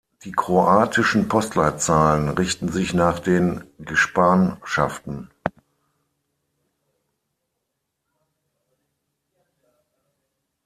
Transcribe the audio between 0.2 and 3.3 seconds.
Die kroatischen Postleitzahlen richten sich nach